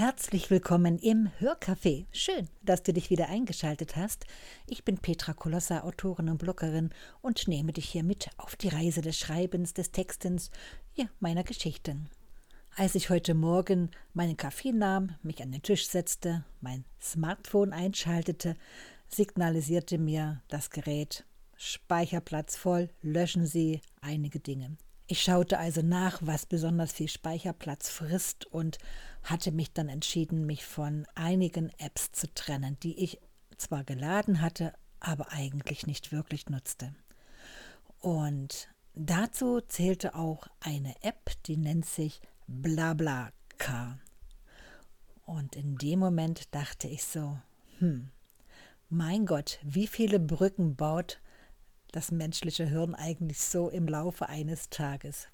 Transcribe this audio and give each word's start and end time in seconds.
Herzlich 0.00 0.50
willkommen 0.50 0.98
im 0.98 1.28
Hörcafé. 1.40 2.06
Schön, 2.10 2.48
dass 2.62 2.82
du 2.82 2.94
dich 2.94 3.10
wieder 3.10 3.28
eingeschaltet 3.28 3.96
hast. 3.96 4.24
Ich 4.66 4.82
bin 4.82 4.96
Petra 4.96 5.34
Kolossa, 5.34 5.82
Autorin 5.82 6.30
und 6.30 6.38
Bloggerin 6.38 6.88
und 7.20 7.46
nehme 7.48 7.74
dich 7.74 7.90
hier 7.90 8.02
mit 8.02 8.30
auf 8.38 8.56
die 8.56 8.68
Reise 8.68 9.02
des 9.02 9.18
Schreibens, 9.18 9.74
des 9.74 9.92
Textens, 9.92 10.50
ja, 10.94 11.04
meiner 11.18 11.44
Geschichten. 11.44 12.08
Als 12.76 12.94
ich 12.94 13.10
heute 13.10 13.34
Morgen 13.34 13.90
meinen 14.14 14.38
Kaffee 14.38 14.72
nahm, 14.72 15.16
mich 15.22 15.42
an 15.42 15.52
den 15.52 15.60
Tisch 15.60 15.86
setzte, 15.86 16.46
mein 16.62 16.86
Smartphone 17.02 17.74
einschaltete, 17.74 18.56
signalisierte 19.06 19.98
mir 19.98 20.40
das 20.48 20.70
Gerät 20.70 21.26
Speicherplatz 21.58 22.56
voll, 22.56 22.88
löschen 23.02 23.44
Sie 23.44 23.82
einige 24.00 24.40
Dinge. 24.40 24.78
Ich 25.10 25.24
schaute 25.24 25.58
also 25.58 25.82
nach, 25.82 26.20
was 26.22 26.46
besonders 26.46 26.92
viel 26.92 27.08
Speicherplatz 27.08 27.88
frisst 27.88 28.46
und 28.46 28.78
hatte 29.24 29.50
mich 29.50 29.72
dann 29.72 29.88
entschieden, 29.88 30.46
mich 30.46 30.64
von 30.64 31.04
einigen 31.16 31.72
Apps 31.78 32.12
zu 32.12 32.32
trennen, 32.32 32.78
die 32.84 32.96
ich 32.96 33.18
zwar 33.56 33.82
geladen 33.82 34.40
hatte, 34.40 34.72
aber 35.00 35.32
eigentlich 35.32 35.84
nicht 35.84 36.12
wirklich 36.12 36.48
nutzte. 36.48 36.94
Und 37.98 38.68
dazu 38.94 39.60
zählte 39.60 40.14
auch 40.14 40.46
eine 40.60 40.94
App, 41.02 41.32
die 41.46 41.56
nennt 41.56 41.86
sich 41.86 42.20
BlaBlaCar. 42.46 43.98
Und 45.26 45.56
in 45.56 45.76
dem 45.76 45.98
Moment 45.98 46.54
dachte 46.54 46.86
ich 46.86 47.02
so, 47.02 47.36
hm, 47.80 48.12
mein 48.88 49.26
Gott, 49.26 49.58
wie 49.64 49.88
viele 49.88 50.20
Brücken 50.20 50.76
baut 50.76 51.20
das 51.92 52.10
menschliche 52.10 52.66
Hirn 52.66 52.94
eigentlich 52.94 53.40
so 53.40 53.68
im 53.68 53.86
Laufe 53.86 54.28
eines 54.28 54.70
Tages? 54.70 55.28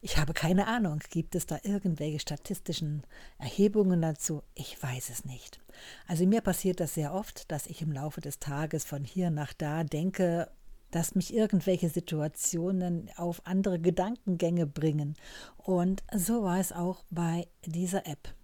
Ich 0.00 0.16
habe 0.16 0.32
keine 0.32 0.68
Ahnung. 0.68 1.00
Gibt 1.10 1.34
es 1.34 1.46
da 1.46 1.58
irgendwelche 1.62 2.20
statistischen 2.20 3.02
Erhebungen 3.38 4.00
dazu? 4.00 4.42
Ich 4.54 4.80
weiß 4.80 5.10
es 5.10 5.24
nicht. 5.24 5.60
Also 6.06 6.24
mir 6.26 6.40
passiert 6.40 6.78
das 6.78 6.94
sehr 6.94 7.12
oft, 7.12 7.50
dass 7.50 7.66
ich 7.66 7.82
im 7.82 7.90
Laufe 7.90 8.20
des 8.20 8.38
Tages 8.38 8.84
von 8.84 9.04
hier 9.04 9.30
nach 9.30 9.52
da 9.52 9.82
denke, 9.82 10.50
dass 10.90 11.14
mich 11.14 11.34
irgendwelche 11.34 11.88
Situationen 11.88 13.10
auf 13.16 13.42
andere 13.44 13.78
Gedankengänge 13.78 14.66
bringen. 14.66 15.16
Und 15.56 16.02
so 16.14 16.42
war 16.44 16.60
es 16.60 16.72
auch 16.72 17.04
bei 17.10 17.48
dieser 17.66 18.06
App. 18.06 18.34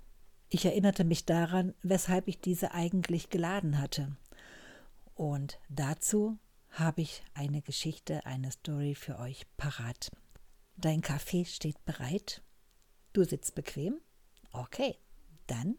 Ich 0.51 0.65
erinnerte 0.65 1.05
mich 1.05 1.25
daran, 1.25 1.75
weshalb 1.83 2.29
ich 2.29 2.41
diese 2.41 2.73
eigentlich 2.73 3.31
geladen 3.31 3.81
hatte. 3.81 4.17
Und 5.15 5.59
dazu 5.69 6.39
habe 6.75 7.03
ich 7.03 7.22
eine 7.34 7.62
Geschichte, 7.62 8.27
eine 8.27 8.50
Story 8.50 8.94
für 8.94 9.19
euch 9.19 9.47
parat. 9.56 10.11
Dein 10.77 11.03
Kaffee 11.03 11.44
steht 11.44 11.84
bereit? 11.84 12.42
Du 13.12 13.22
sitzt 13.22 13.55
bequem? 13.55 14.00
Okay, 14.50 14.98
dann 15.47 15.77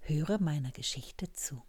höre 0.00 0.40
meiner 0.40 0.70
Geschichte 0.70 1.30
zu. 1.32 1.62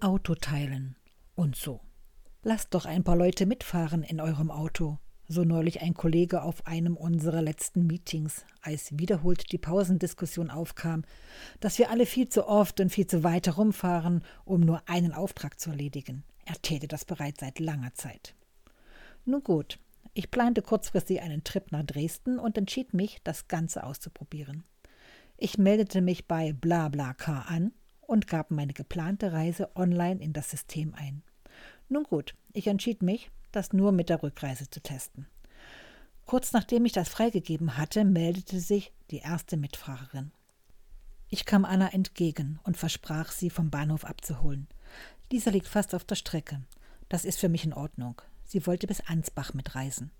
Auto 0.00 0.34
teilen 0.34 0.96
und 1.34 1.56
so. 1.56 1.80
Lasst 2.42 2.74
doch 2.74 2.84
ein 2.84 3.04
paar 3.04 3.16
Leute 3.16 3.46
mitfahren 3.46 4.02
in 4.02 4.20
eurem 4.20 4.50
Auto 4.50 4.98
so 5.30 5.44
neulich 5.44 5.80
ein 5.80 5.94
Kollege 5.94 6.42
auf 6.42 6.66
einem 6.66 6.96
unserer 6.96 7.40
letzten 7.40 7.86
Meetings, 7.86 8.44
als 8.62 8.98
wiederholt 8.98 9.52
die 9.52 9.58
Pausendiskussion 9.58 10.50
aufkam, 10.50 11.04
dass 11.60 11.78
wir 11.78 11.90
alle 11.90 12.04
viel 12.04 12.28
zu 12.28 12.48
oft 12.48 12.80
und 12.80 12.90
viel 12.90 13.06
zu 13.06 13.22
weit 13.22 13.46
herumfahren, 13.46 14.24
um 14.44 14.60
nur 14.60 14.82
einen 14.88 15.12
Auftrag 15.12 15.60
zu 15.60 15.70
erledigen. 15.70 16.24
Er 16.44 16.60
täte 16.60 16.88
das 16.88 17.04
bereits 17.04 17.40
seit 17.40 17.60
langer 17.60 17.94
Zeit. 17.94 18.34
Nun 19.24 19.44
gut, 19.44 19.78
ich 20.14 20.32
plante 20.32 20.62
kurzfristig 20.62 21.20
einen 21.20 21.44
Trip 21.44 21.70
nach 21.70 21.84
Dresden 21.84 22.40
und 22.40 22.58
entschied 22.58 22.92
mich, 22.92 23.20
das 23.22 23.46
Ganze 23.46 23.84
auszuprobieren. 23.84 24.64
Ich 25.36 25.58
meldete 25.58 26.00
mich 26.00 26.26
bei 26.26 26.52
BlaBlaCar 26.52 27.48
an 27.48 27.72
und 28.00 28.26
gab 28.26 28.50
meine 28.50 28.72
geplante 28.72 29.32
Reise 29.32 29.70
online 29.76 30.20
in 30.20 30.32
das 30.32 30.50
System 30.50 30.92
ein. 30.94 31.22
Nun 31.88 32.02
gut, 32.02 32.34
ich 32.52 32.66
entschied 32.66 33.02
mich, 33.02 33.30
das 33.52 33.72
nur 33.72 33.92
mit 33.92 34.08
der 34.08 34.22
Rückreise 34.22 34.68
zu 34.70 34.80
testen. 34.80 35.26
Kurz 36.26 36.52
nachdem 36.52 36.84
ich 36.84 36.92
das 36.92 37.08
freigegeben 37.08 37.76
hatte, 37.76 38.04
meldete 38.04 38.60
sich 38.60 38.92
die 39.10 39.18
erste 39.18 39.56
Mitfahrerin. 39.56 40.30
Ich 41.28 41.44
kam 41.44 41.64
Anna 41.64 41.92
entgegen 41.92 42.58
und 42.64 42.76
versprach, 42.76 43.30
sie 43.32 43.50
vom 43.50 43.70
Bahnhof 43.70 44.04
abzuholen. 44.04 44.68
Dieser 45.30 45.52
liegt 45.52 45.68
fast 45.68 45.94
auf 45.94 46.04
der 46.04 46.16
Strecke. 46.16 46.60
Das 47.08 47.24
ist 47.24 47.38
für 47.38 47.48
mich 47.48 47.64
in 47.64 47.72
Ordnung. 47.72 48.20
Sie 48.44 48.66
wollte 48.66 48.86
bis 48.86 49.00
Ansbach 49.00 49.54
mitreisen. 49.54 50.10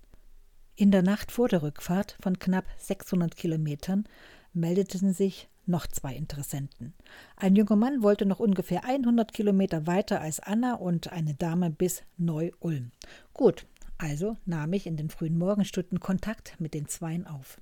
In 0.77 0.91
der 0.91 1.03
Nacht 1.03 1.33
vor 1.33 1.49
der 1.49 1.63
Rückfahrt 1.63 2.17
von 2.21 2.39
knapp 2.39 2.65
600 2.79 3.37
Kilometern 3.37 4.05
meldeten 4.53 5.13
sich 5.13 5.49
noch 5.67 5.87
zwei 5.87 6.15
Interessenten. 6.15 6.95
Ein 7.37 7.57
junger 7.57 7.77
Mann 7.77 8.03
wollte 8.03 8.27
noch 8.27 8.41
ungefähr 8.41 8.85
100 8.85 9.33
Kilometer 9.33 9.87
weiter 9.87 10.21
als 10.21 10.41
Anna 10.41 10.75
und 10.75 11.13
eine 11.13 11.35
Dame 11.35 11.71
bis 11.71 12.03
Neu-Ulm. 12.17 12.91
Gut, 13.33 13.67
also 13.99 14.37
nahm 14.47 14.73
ich 14.73 14.87
in 14.87 14.97
den 14.97 15.11
frühen 15.11 15.39
Morgenstunden 15.39 16.01
Kontakt 16.01 16.59
mit 16.59 16.75
den 16.75 16.89
Zweien 16.89 17.27
auf. 17.27 17.61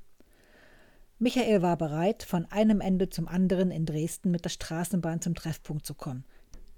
Michael 1.18 1.62
war 1.62 1.76
bereit, 1.76 2.22
von 2.22 2.46
einem 2.46 2.80
Ende 2.80 3.10
zum 3.10 3.26
anderen 3.26 3.72
in 3.72 3.86
Dresden 3.86 4.30
mit 4.30 4.44
der 4.44 4.50
Straßenbahn 4.50 5.20
zum 5.20 5.34
Treffpunkt 5.34 5.84
zu 5.84 5.94
kommen. 5.94 6.24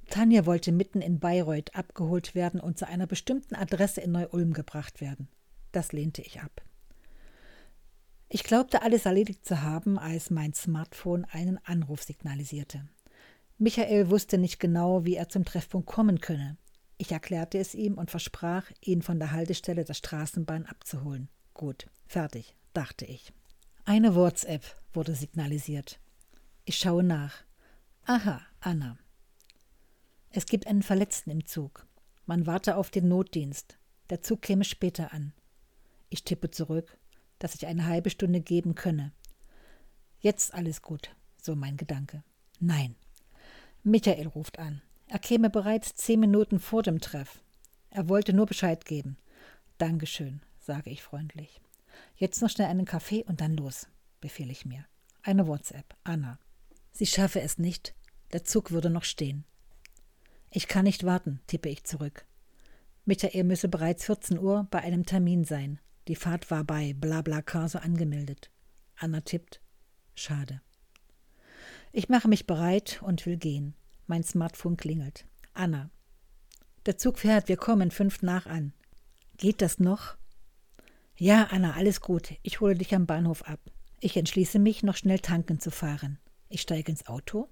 Tanja 0.09 0.47
wollte 0.47 0.73
mitten 0.73 1.03
in 1.03 1.21
Bayreuth 1.21 1.75
abgeholt 1.75 2.35
werden 2.35 2.59
und 2.59 2.79
zu 2.79 2.89
einer 2.89 3.07
bestimmten 3.07 3.55
Adresse 3.55 4.01
in 4.01 4.13
Neu-Ulm 4.13 4.55
gebracht 4.55 5.01
werden. 5.01 5.29
Das 5.73 5.93
lehnte 5.93 6.23
ich 6.23 6.41
ab. 6.41 6.63
Ich 8.33 8.45
glaubte 8.45 8.83
alles 8.83 9.07
erledigt 9.07 9.45
zu 9.45 9.61
haben, 9.63 9.99
als 9.99 10.31
mein 10.31 10.55
Smartphone 10.55 11.25
einen 11.25 11.59
Anruf 11.65 12.05
signalisierte. 12.05 12.89
Michael 13.59 14.09
wusste 14.09 14.39
nicht 14.39 14.61
genau, 14.61 15.05
wie 15.05 15.17
er 15.17 15.29
zum 15.29 15.45
Treffpunkt 15.45 15.89
kommen 15.89 16.21
könne. 16.21 16.57
Ich 16.97 17.11
erklärte 17.11 17.59
es 17.59 17.75
ihm 17.75 17.99
und 17.99 18.09
versprach, 18.09 18.71
ihn 18.81 19.03
von 19.03 19.19
der 19.19 19.33
Haltestelle 19.33 19.85
der 19.85 19.95
Straßenbahn 19.95 20.67
abzuholen. 20.67 21.29
Gut, 21.55 21.89
fertig, 22.07 22.55
dachte 22.73 23.05
ich. 23.05 23.33
Eine 23.85 24.15
WhatsApp 24.15 24.65
wurde 24.93 25.17
signalisiert. 25.17 25.99
Ich 26.65 26.79
schaue 26.79 27.03
nach. 27.03 27.43
Aha, 28.05 28.41
Anna. 28.61 28.97
Es 30.31 30.47
gibt 30.47 30.69
einen 30.69 30.85
Verletzten 30.85 31.31
im 31.31 31.47
Zug. 31.47 31.85
Man 32.27 32.47
warte 32.47 32.77
auf 32.77 32.91
den 32.91 33.09
Notdienst. 33.09 33.77
Der 34.09 34.23
Zug 34.23 34.43
käme 34.43 34.63
später 34.63 35.13
an. 35.13 35.33
Ich 36.11 36.23
tippe 36.23 36.53
zurück 36.53 36.97
dass 37.41 37.57
ich 37.57 37.67
eine 37.67 37.87
halbe 37.87 38.11
Stunde 38.11 38.41
geben 38.41 38.77
könne. 38.77 39.13
Jetzt 40.21 40.55
alles 40.55 40.83
gut, 40.83 41.11
so 41.43 41.57
mein 41.57 41.77
Gedanke. 41.77 42.23
Nein. 42.61 42.95
Michael 43.83 44.29
ruft 44.29 44.61
an. 44.61 44.83
Er 45.09 45.19
käme 45.19 45.51
bereits 45.51 45.95
zehn 45.97 46.21
Minuten 46.21 46.61
vor 46.61 46.85
dem 46.85 47.01
Treff. 47.01 47.43
Er 47.91 48.09
wollte 48.09 48.33
nur 48.33 48.47
Bescheid 48.47 48.85
geben. 48.85 49.17
Dankeschön, 49.79 50.43
sage 50.61 50.91
ich 50.91 51.03
freundlich. 51.03 51.61
Jetzt 52.15 52.43
noch 52.43 52.51
schnell 52.51 52.69
einen 52.69 52.85
Kaffee 52.85 53.25
und 53.25 53.41
dann 53.41 53.57
los, 53.57 53.89
befehle 54.21 54.53
ich 54.53 54.65
mir. 54.65 54.85
Eine 55.23 55.49
WhatsApp. 55.49 55.97
Anna. 56.05 56.39
Sie 56.93 57.07
schaffe 57.07 57.41
es 57.41 57.59
nicht. 57.59 57.95
Der 58.33 58.45
Zug 58.45 58.71
würde 58.71 58.91
noch 58.91 59.05
stehen. 59.05 59.45
Ich 60.51 60.69
kann 60.69 60.85
nicht 60.85 61.05
warten, 61.05 61.41
tippe 61.47 61.69
ich 61.69 61.85
zurück. 61.85 62.27
Michael 63.05 63.45
müsse 63.45 63.69
bereits 63.69 64.05
14 64.05 64.39
Uhr 64.39 64.69
bei 64.71 64.81
einem 64.81 65.07
Termin 65.07 65.45
sein. 65.45 65.81
Die 66.09 66.17
Fahrt 66.17 66.51
war 66.51 66.65
bei 66.65 66.95
BlaBlaCar 66.95 67.69
so 67.69 67.79
angemeldet. 67.79 68.51
Anna 68.97 69.21
tippt. 69.21 69.61
Schade. 70.15 70.61
Ich 71.93 72.09
mache 72.09 72.29
mich 72.29 72.47
bereit 72.47 73.01
und 73.03 73.27
will 73.27 73.37
gehen. 73.37 73.75
Mein 74.07 74.23
Smartphone 74.23 74.77
klingelt. 74.77 75.27
Anna. 75.55 75.91
Der 76.87 76.97
Zug 76.97 77.19
fährt, 77.19 77.49
wir 77.49 77.57
kommen 77.57 77.91
fünf 77.91 78.23
nach 78.23 78.47
an. 78.47 78.73
Geht 79.37 79.63
das 79.63 79.79
noch? 79.79 80.17
Ja, 81.17 81.49
Anna, 81.51 81.75
alles 81.75 82.01
gut. 82.01 82.35
Ich 82.43 82.61
hole 82.61 82.75
dich 82.75 82.95
am 82.95 83.07
Bahnhof 83.07 83.43
ab. 83.43 83.61
Ich 84.01 84.17
entschließe 84.17 84.59
mich, 84.59 84.83
noch 84.83 84.97
schnell 84.97 85.19
tanken 85.19 85.61
zu 85.61 85.71
fahren. 85.71 86.19
Ich 86.49 86.63
steige 86.63 86.91
ins 86.91 87.07
Auto. 87.07 87.49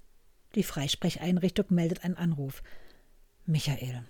Die 0.55 0.63
Freisprecheinrichtung 0.63 1.67
meldet 1.69 2.03
einen 2.03 2.17
Anruf. 2.17 2.63
Michael. 3.45 4.03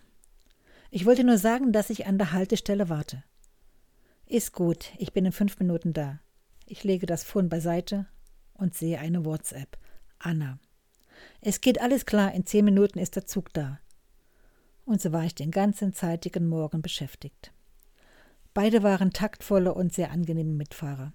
Ich 0.90 1.06
wollte 1.06 1.24
nur 1.24 1.38
sagen, 1.38 1.72
dass 1.72 1.90
ich 1.90 2.06
an 2.06 2.18
der 2.18 2.32
Haltestelle 2.32 2.90
warte. 2.90 3.24
Ist 4.32 4.54
gut, 4.54 4.92
ich 5.00 5.12
bin 5.12 5.26
in 5.26 5.32
fünf 5.32 5.58
Minuten 5.58 5.92
da. 5.92 6.20
Ich 6.68 6.84
lege 6.84 7.08
das 7.08 7.24
Phone 7.24 7.50
beiseite 7.50 8.06
und 8.54 8.76
sehe 8.76 9.00
eine 9.00 9.26
WhatsApp. 9.26 9.76
Anna. 10.20 10.60
Es 11.42 11.62
geht 11.62 11.82
alles 11.82 12.06
klar, 12.06 12.32
in 12.36 12.46
zehn 12.46 12.64
Minuten 12.64 13.00
ist 13.00 13.16
der 13.16 13.26
Zug 13.26 13.52
da. 13.54 13.80
Und 14.86 15.02
so 15.02 15.12
war 15.12 15.26
ich 15.26 15.34
den 15.34 15.50
ganzen 15.50 15.94
zeitigen 15.94 16.48
Morgen 16.48 16.84
beschäftigt. 16.84 17.52
Beide 18.54 18.84
waren 18.84 19.14
taktvolle 19.14 19.74
und 19.74 19.94
sehr 19.94 20.12
angenehme 20.12 20.54
Mitfahrer. 20.54 21.12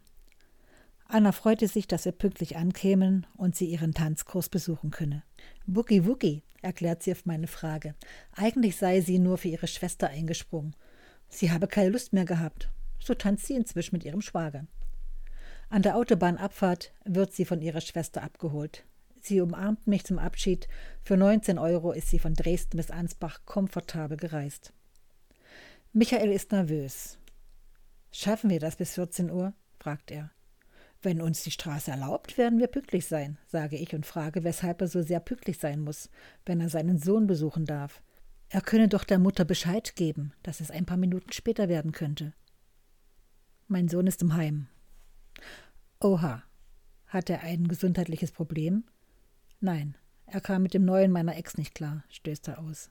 Anna 1.07 1.31
freute 1.31 1.69
sich, 1.69 1.87
dass 1.87 2.07
wir 2.07 2.13
pünktlich 2.13 2.57
ankämen 2.57 3.29
und 3.37 3.55
sie 3.55 3.67
ihren 3.67 3.95
Tanzkurs 3.95 4.49
besuchen 4.49 4.91
könne. 4.91 5.23
Boogie 5.67 6.05
Woogie, 6.05 6.43
erklärt 6.63 7.05
sie 7.05 7.13
auf 7.13 7.27
meine 7.27 7.47
Frage. 7.47 7.95
Eigentlich 8.33 8.77
sei 8.77 9.01
sie 9.03 9.21
nur 9.21 9.39
für 9.39 9.49
ihre 9.49 9.69
Schwester 9.69 10.09
eingesprungen 10.09 10.75
Sie 11.29 11.51
habe 11.51 11.67
keine 11.67 11.91
Lust 11.91 12.13
mehr 12.13 12.25
gehabt. 12.25 12.71
So 13.05 13.13
tanzt 13.13 13.45
sie 13.45 13.55
inzwischen 13.55 13.97
mit 13.97 14.05
ihrem 14.05 14.23
Schwager. 14.23 14.67
An 15.69 15.83
der 15.83 15.97
Autobahnabfahrt 15.97 16.95
wird 17.05 17.35
sie 17.35 17.45
von 17.45 17.61
ihrer 17.61 17.83
Schwester 17.83 18.23
abgeholt. 18.23 18.87
Sie 19.21 19.43
umarmt 19.43 19.87
mich 19.87 20.05
zum 20.05 20.19
Abschied. 20.19 20.69
Für 21.03 21.19
19 21.19 21.59
Euro 21.59 21.93
ist 21.93 22.09
sie 22.09 22.19
von 22.19 22.33
Dresden 22.33 22.79
bis 22.79 22.91
Ansbach 22.91 23.41
komfortabel 23.45 24.17
gereist. 24.17 24.73
Michael 25.93 26.33
ist 26.33 26.53
nervös. 26.53 27.19
Schaffen 28.11 28.49
wir 28.49 28.59
das 28.59 28.77
bis 28.77 28.95
14 28.95 29.31
Uhr? 29.31 29.53
fragt 29.79 30.11
er. 30.11 30.31
Wenn 31.03 31.21
uns 31.21 31.43
die 31.43 31.51
Straße 31.51 31.91
erlaubt, 31.91 32.39
werden 32.39 32.59
wir 32.59 32.69
pünktlich 32.69 33.05
sein, 33.05 33.37
sage 33.47 33.77
ich 33.77 33.95
und 33.95 34.07
frage, 34.07 34.45
weshalb 34.45 34.81
er 34.81 34.89
so 34.89 35.03
sehr 35.03 35.21
pünktlich 35.21 35.59
sein 35.59 35.81
muss, 35.81 36.09
wenn 36.47 36.59
er 36.63 36.71
seinen 36.71 36.97
Sohn 36.97 37.27
besuchen 37.27 37.67
darf. 37.67 38.03
Er 38.49 38.63
könne 38.63 38.89
doch 38.89 39.05
der 39.05 39.19
Mutter 39.19 39.45
Bescheid 39.45 39.95
geben, 39.95 40.33
dass 40.43 40.61
es 40.61 40.71
ein 40.71 40.87
paar 40.87 40.97
Minuten 40.97 41.33
später 41.33 41.69
werden 41.69 41.93
könnte. 41.93 42.33
Mein 43.67 43.89
Sohn 43.89 44.07
ist 44.07 44.23
im 44.23 44.35
Heim. 44.35 44.69
Oha. 46.01 46.43
Hat 47.07 47.31
er 47.31 47.43
ein 47.43 47.69
gesundheitliches 47.69 48.33
Problem? 48.33 48.85
Nein, 49.61 49.97
er 50.27 50.41
kam 50.41 50.63
mit 50.63 50.75
dem 50.75 50.85
neuen 50.85 51.13
meiner 51.13 51.37
Ex 51.37 51.57
nicht 51.57 51.75
klar, 51.75 52.05
stößt 52.09 52.49
er 52.49 52.59
aus. 52.59 52.91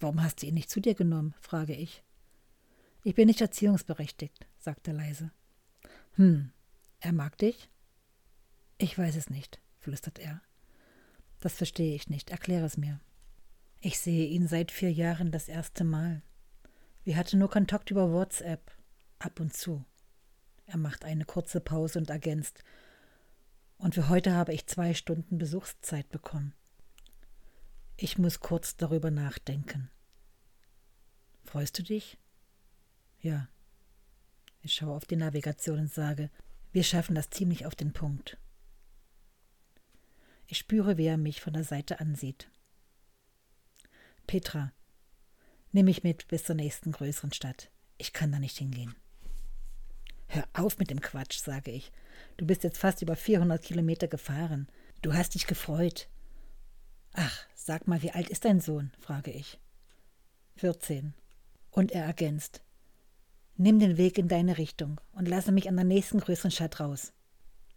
Warum 0.00 0.22
hast 0.22 0.42
du 0.42 0.46
ihn 0.46 0.54
nicht 0.54 0.70
zu 0.70 0.80
dir 0.80 0.94
genommen? 0.94 1.34
frage 1.40 1.74
ich. 1.74 2.02
Ich 3.04 3.14
bin 3.14 3.26
nicht 3.26 3.40
erziehungsberechtigt, 3.40 4.46
sagt 4.58 4.86
er 4.88 4.94
leise. 4.94 5.30
Hm, 6.12 6.52
er 7.00 7.12
mag 7.12 7.36
dich? 7.38 7.68
Ich 8.78 8.96
weiß 8.96 9.16
es 9.16 9.28
nicht, 9.28 9.60
flüstert 9.78 10.18
er. 10.18 10.40
Das 11.40 11.54
verstehe 11.54 11.94
ich 11.94 12.08
nicht, 12.08 12.30
erkläre 12.30 12.64
es 12.64 12.76
mir. 12.76 13.00
Ich 13.80 13.98
sehe 13.98 14.28
ihn 14.28 14.46
seit 14.46 14.70
vier 14.70 14.92
Jahren 14.92 15.32
das 15.32 15.48
erste 15.48 15.82
Mal. 15.82 16.22
Wir 17.02 17.16
hatten 17.16 17.40
nur 17.40 17.50
Kontakt 17.50 17.90
über 17.90 18.12
WhatsApp, 18.12 18.70
ab 19.24 19.40
und 19.40 19.54
zu. 19.54 19.84
Er 20.66 20.78
macht 20.78 21.04
eine 21.04 21.24
kurze 21.24 21.60
Pause 21.60 21.98
und 21.98 22.10
ergänzt. 22.10 22.62
Und 23.78 23.94
für 23.94 24.08
heute 24.08 24.32
habe 24.34 24.52
ich 24.52 24.66
zwei 24.66 24.94
Stunden 24.94 25.38
Besuchszeit 25.38 26.08
bekommen. 26.10 26.54
Ich 27.96 28.18
muss 28.18 28.40
kurz 28.40 28.76
darüber 28.76 29.10
nachdenken. 29.10 29.90
Freust 31.44 31.78
du 31.78 31.82
dich? 31.82 32.18
Ja. 33.20 33.48
Ich 34.60 34.74
schaue 34.74 34.94
auf 34.94 35.04
die 35.04 35.16
Navigation 35.16 35.80
und 35.80 35.92
sage, 35.92 36.30
wir 36.72 36.84
schaffen 36.84 37.14
das 37.14 37.30
ziemlich 37.30 37.66
auf 37.66 37.74
den 37.74 37.92
Punkt. 37.92 38.38
Ich 40.46 40.58
spüre, 40.58 40.96
wie 40.96 41.06
er 41.06 41.16
mich 41.16 41.40
von 41.40 41.52
der 41.52 41.64
Seite 41.64 42.00
ansieht. 42.00 42.50
Petra, 44.26 44.72
nimm 45.72 45.86
mich 45.86 46.02
mit 46.02 46.28
bis 46.28 46.44
zur 46.44 46.54
nächsten 46.54 46.92
größeren 46.92 47.32
Stadt. 47.32 47.70
Ich 47.98 48.12
kann 48.12 48.32
da 48.32 48.38
nicht 48.38 48.58
hingehen. 48.58 48.94
Hör 50.34 50.48
auf 50.54 50.78
mit 50.78 50.88
dem 50.88 51.02
Quatsch, 51.02 51.36
sage 51.40 51.70
ich. 51.70 51.92
Du 52.38 52.46
bist 52.46 52.64
jetzt 52.64 52.78
fast 52.78 53.02
über 53.02 53.16
400 53.16 53.62
Kilometer 53.62 54.08
gefahren. 54.08 54.66
Du 55.02 55.12
hast 55.12 55.34
dich 55.34 55.46
gefreut. 55.46 56.08
Ach, 57.12 57.46
sag 57.54 57.86
mal, 57.86 58.00
wie 58.00 58.12
alt 58.12 58.30
ist 58.30 58.46
dein 58.46 58.58
Sohn? 58.58 58.92
frage 58.98 59.30
ich. 59.30 59.60
14. 60.56 61.12
Und 61.70 61.92
er 61.92 62.06
ergänzt. 62.06 62.62
Nimm 63.58 63.78
den 63.78 63.98
Weg 63.98 64.16
in 64.16 64.28
deine 64.28 64.56
Richtung 64.56 65.02
und 65.12 65.28
lasse 65.28 65.52
mich 65.52 65.68
an 65.68 65.76
der 65.76 65.84
nächsten 65.84 66.18
größeren 66.18 66.50
Stadt 66.50 66.80
raus. 66.80 67.12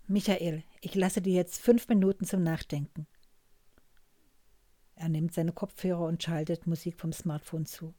Michael, 0.07 0.63
ich 0.79 0.95
lasse 0.95 1.21
dir 1.21 1.33
jetzt 1.33 1.61
fünf 1.61 1.89
Minuten 1.89 2.23
zum 2.23 2.41
Nachdenken. 2.41 3.05
Er 4.95 5.09
nimmt 5.09 5.33
seine 5.33 5.51
Kopfhörer 5.51 6.05
und 6.05 6.23
schaltet 6.23 6.67
Musik 6.67 7.01
vom 7.01 7.11
Smartphone 7.11 7.65
zu. 7.65 7.93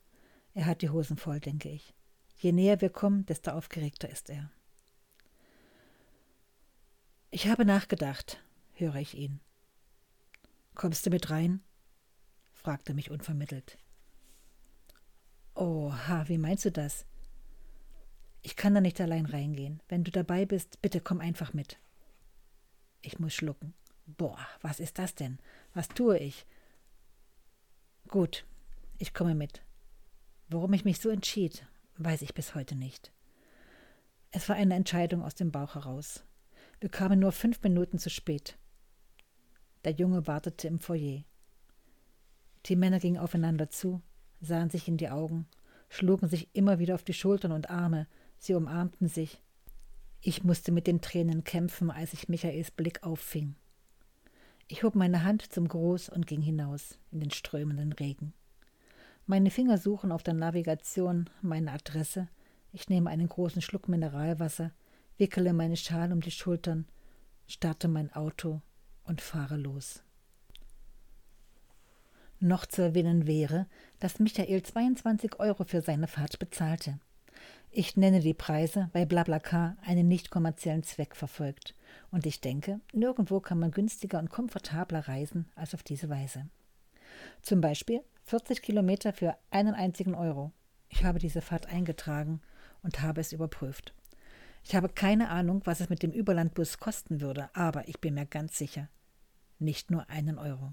Er 0.55 0.65
hat 0.65 0.81
die 0.81 0.89
Hosen 0.89 1.19
voll, 1.19 1.41
denke 1.41 1.69
ich. 1.69 1.93
Je 2.37 2.53
näher 2.53 2.81
wir 2.81 2.91
kommen, 2.91 3.25
desto 3.27 3.53
aufgeregter 3.53 4.09
ist 4.09 4.31
er. 4.31 4.51
Ich 7.31 7.49
habe 7.49 7.65
nachgedacht, 7.65 8.43
höre 8.75 8.97
ich 8.97 9.17
ihn. 9.17 9.41
Kommst 10.75 11.07
du 11.07 11.11
mit 11.11 11.31
rein? 11.31 11.63
fragt 12.53 12.89
er 12.89 12.95
mich 12.95 13.11
unvermittelt. 13.11 13.79
Oha, 15.55 16.29
wie 16.29 16.39
meinst 16.39 16.67
du 16.67 16.73
das? 16.73 17.07
Ich 18.43 18.57
kann 18.57 18.75
da 18.75 18.81
nicht 18.81 19.01
allein 19.01 19.27
reingehen. 19.27 19.83
Wenn 19.89 20.05
du 20.05 20.11
dabei 20.11 20.45
bist, 20.45 20.81
bitte 20.83 21.01
komm 21.01 21.21
einfach 21.21 21.55
mit. 21.55 21.79
Ich 23.01 23.19
muss 23.19 23.35
schlucken. 23.35 23.75
Boah, 24.07 24.39
was 24.61 24.79
ist 24.79 24.99
das 24.99 25.15
denn? 25.15 25.39
Was 25.75 25.89
tue 25.89 26.19
ich? 26.19 26.47
Gut, 28.09 28.45
ich 28.99 29.15
komme 29.15 29.35
mit. 29.35 29.63
Warum 30.49 30.73
ich 30.75 30.85
mich 30.85 31.01
so 31.01 31.09
entschied, 31.09 31.67
weiß 31.99 32.23
ich 32.23 32.35
bis 32.35 32.55
heute 32.55 32.75
nicht. 32.75 33.13
Es 34.31 34.49
war 34.49 34.57
eine 34.57 34.75
Entscheidung 34.75 35.23
aus 35.23 35.35
dem 35.35 35.51
Bauch 35.51 35.75
heraus. 35.75 36.25
Wir 36.81 36.91
kamen 36.91 37.19
nur 37.19 37.33
fünf 37.33 37.63
Minuten 37.63 37.99
zu 37.99 38.11
spät. 38.11 38.59
Der 39.85 39.93
Junge 39.93 40.27
wartete 40.27 40.69
im 40.69 40.79
Foyer. 40.79 41.25
Die 42.67 42.77
Männer 42.77 42.99
gingen 42.99 43.19
aufeinander 43.19 43.71
zu, 43.71 44.03
sahen 44.41 44.69
sich 44.69 44.89
in 44.89 44.97
die 44.97 45.09
Augen, 45.09 45.47
schlugen 45.89 46.29
sich 46.29 46.49
immer 46.53 46.79
wieder 46.79 46.97
auf 46.97 47.05
die 47.05 47.15
Schultern 47.15 47.53
und 47.53 47.71
Arme, 47.71 48.09
sie 48.39 48.55
umarmten 48.55 49.09
sich. 49.09 49.41
Ich 50.21 50.43
musste 50.43 50.73
mit 50.73 50.87
den 50.87 51.01
Tränen 51.01 51.45
kämpfen, 51.45 51.91
als 51.91 52.13
ich 52.13 52.29
Michaels 52.29 52.73
Blick 52.73 53.05
auffing. 53.05 53.55
Ich 54.67 54.83
hob 54.83 54.97
meine 54.97 55.23
Hand 55.23 55.53
zum 55.53 55.69
Gruß 55.69 56.09
und 56.09 56.27
ging 56.27 56.43
hinaus 56.43 56.99
in 57.13 57.21
den 57.21 57.31
strömenden 57.31 57.93
Regen. 57.93 58.35
Meine 59.29 59.51
Finger 59.51 59.77
suchen 59.77 60.13
auf 60.13 60.23
der 60.23 60.35
Navigation 60.35 61.29
meine 61.43 61.73
Adresse. 61.73 62.29
Ich 62.73 62.89
nehme 62.89 63.11
einen 63.11 63.29
großen 63.29 63.61
Schluck 63.61 63.89
Mineralwasser, 63.89 64.71
wickele 65.19 65.53
meine 65.53 65.77
Schal 65.77 66.13
um 66.13 66.21
die 66.21 66.31
Schultern, 66.31 66.87
starte 67.49 67.89
mein 67.89 68.13
Auto 68.13 68.61
und 69.03 69.21
fahre 69.21 69.57
los. 69.57 70.05
Noch 72.39 72.67
zu 72.67 72.83
erwähnen 72.83 73.27
wäre, 73.27 73.67
dass 73.99 74.21
Michael 74.21 74.63
22 74.63 75.41
Euro 75.41 75.65
für 75.65 75.81
seine 75.81 76.07
Fahrt 76.07 76.39
bezahlte. 76.39 77.01
Ich 77.73 77.97
nenne 77.97 78.21
die 78.21 78.35
Preise, 78.35 78.91
weil 78.93 79.07
BlaBlaCar 79.07 79.77
einen 79.83 80.07
nicht 80.07 80.31
kommerziellen 80.31 80.85
Zweck 80.85 81.17
verfolgt. 81.17 81.75
Und 82.13 82.27
ich 82.27 82.41
denke, 82.41 82.81
nirgendwo 82.93 83.41
kann 83.41 83.59
man 83.59 83.73
günstiger 83.73 84.21
und 84.21 84.31
komfortabler 84.31 85.09
reisen 85.09 85.51
als 85.57 85.75
auf 85.75 85.83
diese 85.83 86.09
Weise. 86.09 86.47
Zum 87.43 87.61
Beispiel 87.61 88.03
40 88.27 88.61
Kilometer 88.61 89.13
für 89.13 89.37
einen 89.51 89.75
einzigen 89.75 90.17
Euro. 90.17 90.53
Ich 90.89 91.05
habe 91.05 91.21
diese 91.21 91.41
Fahrt 91.41 91.67
eingetragen 91.67 92.41
und 92.83 93.01
habe 93.01 93.21
es 93.21 93.33
überprüft. 93.33 93.95
Ich 94.65 94.75
habe 94.75 94.89
keine 94.89 95.29
Ahnung, 95.29 95.63
was 95.65 95.79
es 95.79 95.89
mit 95.89 96.03
dem 96.03 96.11
Überlandbus 96.11 96.79
kosten 96.79 97.21
würde, 97.21 97.49
aber 97.55 97.87
ich 97.87 98.01
bin 98.01 98.15
mir 98.15 98.27
ganz 98.27 98.59
sicher, 98.59 98.89
nicht 99.61 99.93
nur 99.93 100.11
einen 100.11 100.39
Euro. 100.39 100.73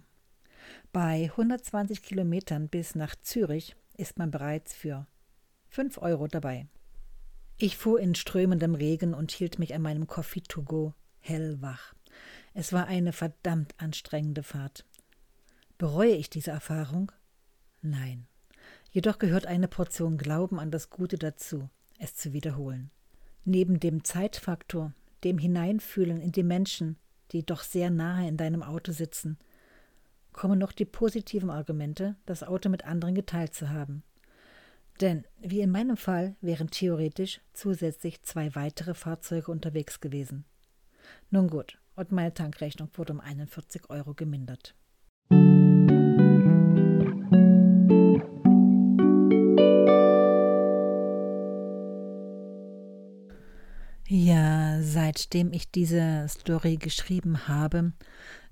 Bei 0.91 1.29
120 1.29 2.01
Kilometern 2.01 2.69
bis 2.69 2.95
nach 2.95 3.15
Zürich 3.15 3.75
ist 3.97 4.17
man 4.17 4.31
bereits 4.31 4.73
für 4.73 5.05
5 5.69 5.99
Euro 5.99 6.27
dabei. 6.27 6.65
Ich 7.59 7.77
fuhr 7.77 7.99
in 7.99 8.15
strömendem 8.15 8.73
Regen 8.73 9.13
und 9.13 9.31
hielt 9.31 9.59
mich 9.59 9.75
an 9.75 9.83
meinem 9.83 10.07
Coffee 10.07 10.41
to 10.41 10.63
go 10.63 10.95
hellwach. 11.19 11.93
Es 12.55 12.73
war 12.73 12.87
eine 12.87 13.13
verdammt 13.13 13.75
anstrengende 13.77 14.41
Fahrt. 14.41 14.87
Bereue 15.77 16.15
ich 16.15 16.31
diese 16.31 16.49
Erfahrung? 16.49 17.11
Nein. 17.83 18.27
Jedoch 18.91 19.19
gehört 19.19 19.45
eine 19.45 19.67
Portion 19.67 20.17
Glauben 20.17 20.57
an 20.57 20.71
das 20.71 20.89
Gute 20.89 21.17
dazu, 21.17 21.69
es 21.99 22.15
zu 22.15 22.31
wiederholen. 22.31 22.89
Neben 23.43 23.79
dem 23.79 24.05
Zeitfaktor, 24.05 24.93
dem 25.25 25.37
Hineinfühlen 25.37 26.21
in 26.21 26.31
die 26.31 26.43
Menschen, 26.43 26.95
die 27.33 27.45
doch 27.45 27.61
sehr 27.61 27.89
nahe 27.89 28.27
in 28.27 28.37
deinem 28.37 28.63
Auto 28.63 28.93
sitzen, 28.93 29.37
kommen 30.31 30.57
noch 30.57 30.71
die 30.71 30.85
positiven 30.85 31.49
Argumente, 31.49 32.15
das 32.25 32.41
Auto 32.41 32.69
mit 32.69 32.85
anderen 32.85 33.15
geteilt 33.15 33.53
zu 33.53 33.69
haben. 33.69 34.01
Denn, 35.01 35.25
wie 35.41 35.59
in 35.59 35.69
meinem 35.69 35.97
Fall, 35.97 36.37
wären 36.39 36.69
theoretisch 36.69 37.41
zusätzlich 37.51 38.21
zwei 38.21 38.55
weitere 38.55 38.93
Fahrzeuge 38.93 39.51
unterwegs 39.51 39.99
gewesen. 39.99 40.45
Nun 41.31 41.49
gut, 41.49 41.79
und 41.95 42.13
meine 42.13 42.33
Tankrechnung 42.33 42.89
wurde 42.93 43.11
um 43.11 43.19
41 43.19 43.89
Euro 43.89 44.13
gemindert. 44.13 44.73
Seitdem 54.93 55.51
ich 55.51 55.71
diese 55.71 56.25
Story 56.29 56.77
geschrieben 56.77 57.47
habe, 57.47 57.93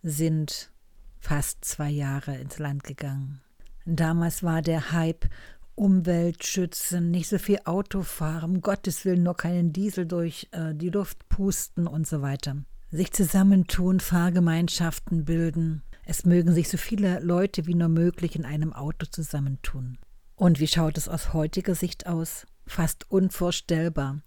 sind 0.04 0.72
fast 1.20 1.64
zwei 1.64 1.90
Jahre 1.90 2.36
ins 2.38 2.60
Land 2.60 2.84
gegangen. 2.84 3.42
Damals 3.86 4.44
war 4.44 4.62
der 4.62 4.92
Hype 4.92 5.30
Umwelt 5.76 6.44
schützen, 6.44 7.12
nicht 7.12 7.30
so 7.30 7.38
viel 7.38 7.60
Auto 7.66 8.02
fahren, 8.02 8.56
um 8.56 8.62
Gottes 8.62 9.06
Willen 9.06 9.24
nur 9.24 9.38
keinen 9.38 9.72
Diesel 9.72 10.06
durch 10.06 10.48
äh, 10.52 10.76
die 10.76 10.90
Luft 10.90 11.30
pusten 11.30 11.88
und 11.88 12.06
so 12.06 12.22
weiter. 12.22 12.58
Sich 12.92 13.12
zusammentun, 13.14 14.00
Fahrgemeinschaften 14.00 15.24
bilden. 15.24 15.82
Es 16.06 16.26
mögen 16.26 16.54
sich 16.54 16.68
so 16.68 16.78
viele 16.78 17.20
Leute 17.20 17.68
wie 17.68 17.74
nur 17.74 17.88
möglich 17.88 18.36
in 18.36 18.46
einem 18.46 18.74
Auto 18.74 19.06
zusammentun. 19.06 19.98
Und 20.36 20.60
wie 20.60 20.68
schaut 20.68 20.98
es 20.98 21.08
aus 21.08 21.34
heutiger 21.34 21.74
Sicht 21.74 22.06
aus? 22.06 22.46
Fast 22.68 23.10
unvorstellbar, 23.10 24.22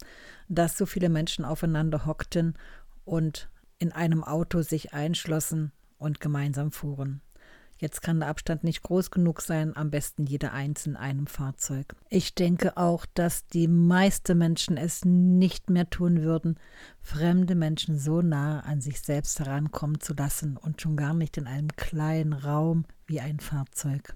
dass 0.47 0.77
so 0.77 0.85
viele 0.85 1.09
Menschen 1.09 1.45
aufeinander 1.45 2.05
hockten 2.05 2.55
und 3.03 3.49
in 3.77 3.91
einem 3.91 4.23
Auto 4.23 4.61
sich 4.61 4.93
einschlossen 4.93 5.71
und 5.97 6.19
gemeinsam 6.19 6.71
fuhren. 6.71 7.21
Jetzt 7.77 8.01
kann 8.01 8.21
der 8.21 8.29
Abstand 8.29 8.63
nicht 8.63 8.83
groß 8.83 9.11
genug 9.11 9.41
sein, 9.41 9.75
am 9.75 9.91
besten 9.91 10.25
jeder 10.25 10.53
eins 10.53 10.87
in 10.87 10.95
einem 10.95 11.27
Fahrzeug. 11.27 11.93
Ich 12.09 12.33
denke 12.33 12.77
auch, 12.77 13.05
dass 13.13 13.47
die 13.47 13.67
meisten 13.67 14.37
Menschen 14.37 14.77
es 14.77 15.03
nicht 15.03 15.69
mehr 15.69 15.89
tun 15.89 16.21
würden, 16.21 16.57
fremde 17.01 17.53
Menschen 17.53 17.99
so 17.99 18.21
nah 18.21 18.61
an 18.61 18.79
sich 18.79 19.01
selbst 19.01 19.39
herankommen 19.39 19.99
zu 19.99 20.13
lassen 20.13 20.55
und 20.55 20.81
schon 20.81 20.95
gar 20.95 21.13
nicht 21.13 21.35
in 21.35 21.47
einem 21.47 21.67
kleinen 21.75 22.31
Raum 22.31 22.85
wie 23.07 23.19
ein 23.19 23.41
Fahrzeug. 23.41 24.15